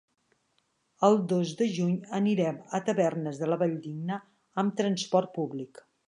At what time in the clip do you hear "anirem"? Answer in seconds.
2.19-2.57